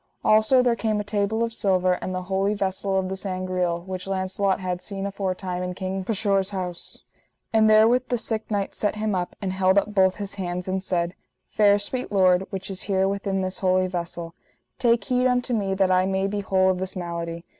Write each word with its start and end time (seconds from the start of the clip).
Also 0.25 0.63
there 0.63 0.75
came 0.75 0.99
a 0.99 1.03
table 1.03 1.43
of 1.43 1.53
silver, 1.53 1.93
and 2.01 2.11
the 2.15 2.23
holy 2.23 2.55
vessel 2.55 2.97
of 2.97 3.07
the 3.07 3.15
Sangreal, 3.15 3.81
which 3.81 4.07
Launcelot 4.07 4.59
had 4.59 4.81
seen 4.81 5.05
aforetime 5.05 5.61
in 5.61 5.75
King 5.75 6.03
Pescheour's 6.03 6.49
house. 6.49 6.97
And 7.53 7.69
therewith 7.69 8.07
the 8.07 8.17
sick 8.17 8.49
knight 8.49 8.73
set 8.73 8.95
him 8.95 9.13
up, 9.13 9.35
and 9.43 9.53
held 9.53 9.77
up 9.77 9.93
both 9.93 10.15
his 10.15 10.33
hands, 10.41 10.67
and 10.67 10.81
said: 10.81 11.13
Fair 11.51 11.77
sweet 11.77 12.11
Lord, 12.11 12.47
which 12.49 12.71
is 12.71 12.81
here 12.89 13.07
within 13.07 13.41
this 13.43 13.59
holy 13.59 13.85
vessel; 13.85 14.33
take 14.79 15.03
heed 15.03 15.27
unto 15.27 15.53
me 15.53 15.75
that 15.75 15.91
I 15.91 16.07
may 16.07 16.25
be 16.25 16.39
whole 16.39 16.71
of 16.71 16.79
this 16.79 16.95
malady. 16.95 17.45